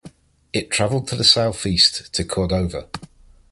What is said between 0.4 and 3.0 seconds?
It traveled to the southeast to Cordova.